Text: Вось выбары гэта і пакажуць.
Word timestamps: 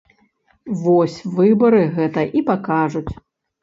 Вось 0.85 1.19
выбары 1.43 1.85
гэта 2.01 2.21
і 2.39 2.47
пакажуць. 2.53 3.13